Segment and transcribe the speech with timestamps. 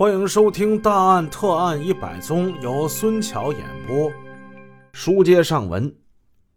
[0.00, 4.10] 欢迎收听《大案特案一百宗》，由孙桥演播。
[4.94, 5.94] 书接上文，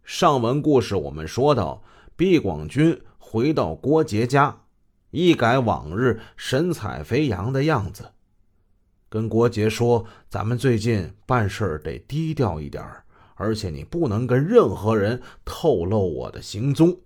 [0.02, 1.82] 上文故事我们说到，
[2.16, 4.62] 毕广军回到郭杰家，
[5.10, 8.12] 一改往日神采飞扬的样子，
[9.10, 12.82] 跟郭杰说：“咱们最近办事得低调一点
[13.34, 16.98] 而且你不能跟任何人透露我的行踪。”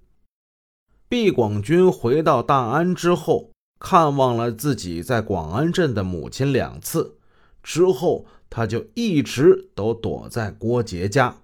[1.11, 3.51] 毕广军回到大安之后。
[3.79, 7.19] 看望了自己在广安镇的母亲两次
[7.63, 11.43] 之后，他就一直都躲在郭杰家。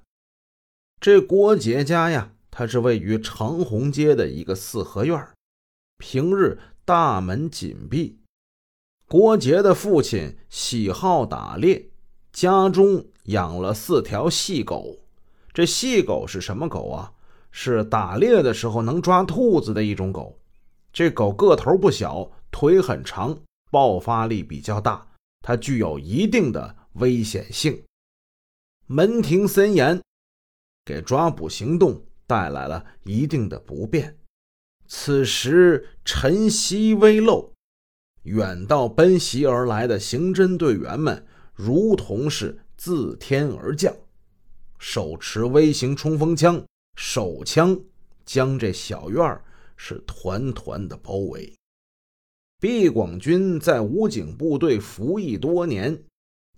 [1.01, 5.28] 这郭杰家呀，它是位于长虹街的一个四合院，
[5.98, 8.19] 平日大门紧闭。
[9.06, 11.91] 郭杰的父亲喜好打猎，
[12.33, 15.01] 家中养了四条细狗。
[15.53, 17.12] 这细狗是什么狗啊？
[17.53, 20.41] 是打猎的时候能抓兔子的一种狗。
[20.95, 23.37] 这狗个头不小，腿很长，
[23.69, 25.05] 爆发力比较大，
[25.41, 27.83] 它具有一定的危险性。
[28.86, 30.01] 门庭森严，
[30.84, 34.17] 给抓捕行动带来了一定的不便。
[34.86, 37.53] 此时晨曦微露，
[38.23, 43.92] 远道奔袭而来的刑侦队员们如同是自天而降，
[44.79, 46.64] 手持微型冲锋枪，
[46.97, 47.77] 手枪
[48.25, 49.45] 将这小院儿。
[49.77, 51.53] 是团团的包围。
[52.61, 56.03] 毕广军在武警部队服役多年，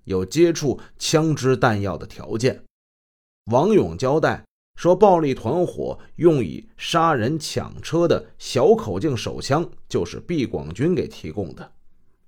[0.04, 2.62] 有接触枪支弹药的条件。
[3.46, 4.44] 王勇交代
[4.76, 11.72] 说，暴力团伙用以杀人抢车的小口径手枪就是毕广军给提供的，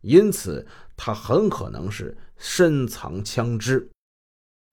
[0.00, 0.66] 因此
[0.96, 3.88] 他很可能是深藏枪支。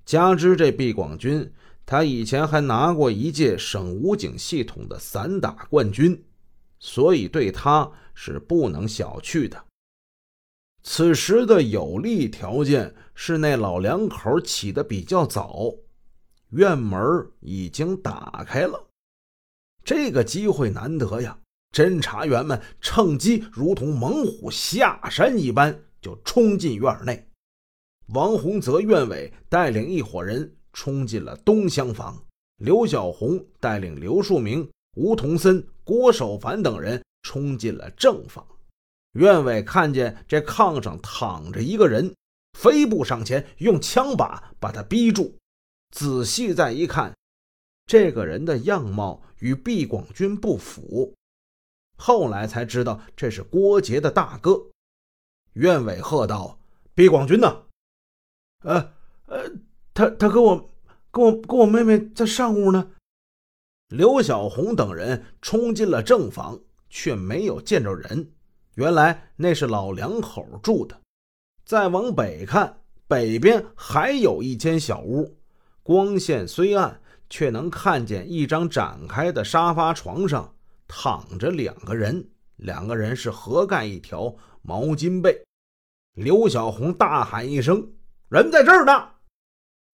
[0.06, 1.52] 加之这毕广军。
[1.86, 6.26] 他以前还拿过一届省武警系统的散打冠军，
[6.80, 9.64] 所以对他是不能小觑的。
[10.82, 15.72] 此时的有利条件是那老两口起得比较早，
[16.50, 17.00] 院门
[17.40, 18.88] 已经打开了，
[19.84, 21.38] 这个机会难得呀！
[21.72, 27.28] 侦查员们趁机如同猛虎下山一般，就冲进院内。
[28.14, 30.56] 王洪泽院委带领一伙人。
[30.76, 32.22] 冲进了东厢房，
[32.58, 38.46] 刘小红带领刘树明、吴同森、郭守凡等人冲进了正房。
[39.14, 42.14] 院委看见这炕上躺着一个人，
[42.60, 45.38] 飞步上前，用枪把把他逼住。
[45.92, 47.16] 仔细再一看，
[47.86, 51.16] 这个人的样貌与毕广军不符。
[51.98, 54.68] 后来才知道这是郭杰的大哥。
[55.54, 56.60] 院委喝道
[56.94, 57.64] ：“毕广军呢
[58.64, 58.94] ？”“呃，
[59.28, 59.52] 呃。”
[59.96, 60.70] 他他跟我
[61.10, 62.92] 跟我跟我妹妹在上屋呢。
[63.88, 68.30] 刘小红等人冲进了正房，却没有见着人。
[68.74, 71.00] 原来那是老两口住的。
[71.64, 75.38] 再往北看，北边还有一间小屋，
[75.82, 80.54] 光线虽暗，却能看见一张展开的沙发床上
[80.90, 82.28] 躺着两个人，
[82.58, 85.42] 两个人是合盖一条毛巾被。
[86.16, 87.94] 刘小红大喊一声
[88.28, 89.12] ：“人在这儿呢！”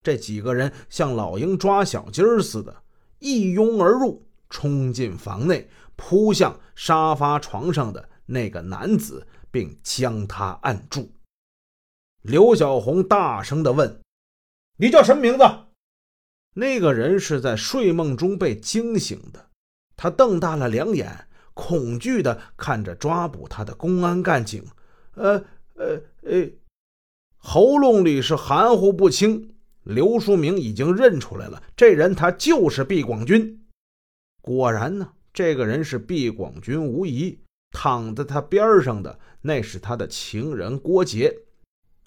[0.03, 2.83] 这几个人像老鹰抓小鸡似的，
[3.19, 11.11] 一拥而入，冲进房内，扑向沙发床上的那个男子，并将他按住。
[12.23, 14.01] 刘小红大声地问
[14.77, 15.43] ：“你叫什么名字？”
[16.55, 19.49] 那个人是在睡梦中被惊醒的，
[19.95, 24.65] 他瞪大了两眼，恐惧地看着抓捕他的公安干警。
[25.13, 25.43] 呃
[25.75, 26.49] 呃呃，
[27.37, 29.50] 喉咙里是含糊不清。
[29.83, 33.63] 刘书明已经认出来了，这人他就是毕广军。
[34.41, 37.39] 果然呢，这个人是毕广军无疑。
[37.73, 41.33] 躺在他边上的那是他的情人郭杰。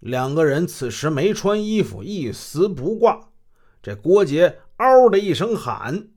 [0.01, 3.31] 两个人此时没穿衣服，一丝不挂。
[3.83, 6.09] 这郭杰嗷的一声喊，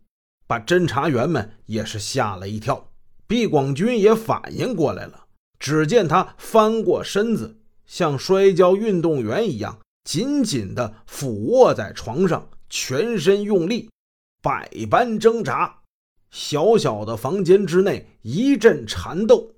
[0.46, 2.91] 把侦查员们也是吓了一跳。
[3.25, 9.79] 毕广军也反应过来了，只见他翻过身子，像摔跤运动员一样。
[10.08, 13.90] 紧紧地俯卧在床上，全身用力，
[14.42, 15.80] 百般挣扎。
[16.32, 19.54] 小小的房间之内一阵缠斗，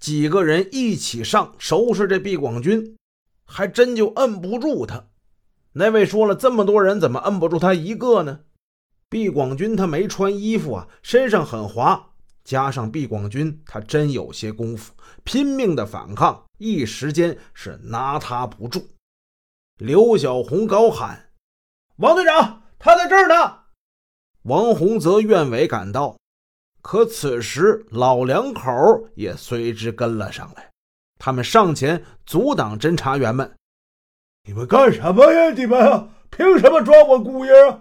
[0.00, 2.96] 几个人一起上收拾这毕广军，
[3.44, 5.04] 还真就摁不住他。
[5.74, 8.40] 那位说了，这么多人怎么摁不住他一个呢？
[9.08, 12.10] 毕广军他没穿衣服啊，身上很滑，
[12.42, 18.84] 加上毕广军他真有些功夫，拼命的反抗，一时间是拿他不住。
[19.82, 21.30] 刘小红高喊
[21.98, 23.62] ：“王队长，他在这儿呢！”
[24.46, 26.16] 王洪泽院委赶到，
[26.80, 28.70] 可此时老两口
[29.16, 30.70] 也随之跟了上来。
[31.18, 33.56] 他们上前阻挡侦查员们
[34.46, 35.50] ：“你们干什么呀？
[35.50, 37.80] 你们凭什么抓我姑爷啊？”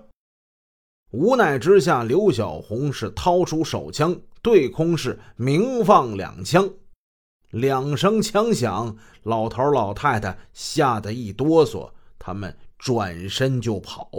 [1.13, 6.67] 无奈之下，刘小红是掏出手枪，对空是鸣放两枪。
[7.51, 14.09] 两声枪响，老头老太太吓得一哆嗦，他们转身就跑。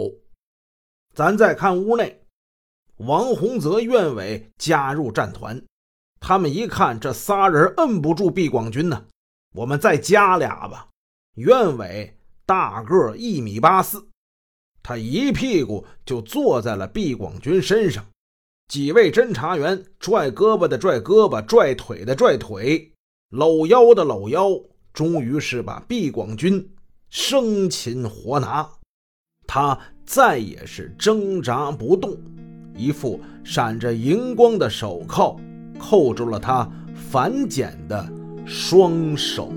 [1.15, 2.23] 咱再看屋内，
[2.97, 5.61] 王洪泽、院伟加入战团。
[6.19, 9.05] 他们一看，这仨人摁不住毕广军呢，
[9.55, 10.87] 我们再加俩吧。
[11.35, 12.15] 院伟
[12.45, 14.07] 大个一米八四，
[14.81, 18.05] 他一屁股就坐在了毕广军身上。
[18.69, 22.92] 几位侦查员拽胳膊的拽胳膊，拽腿的拽腿。
[23.33, 24.51] 搂腰的搂腰，
[24.93, 26.69] 终于是把毕广军
[27.09, 28.69] 生擒活拿。
[29.47, 29.75] 他
[30.05, 32.15] 再也是挣扎不动，
[32.77, 35.35] 一副闪着荧光的手铐
[35.79, 38.07] 扣住了他反剪的
[38.45, 39.51] 双手。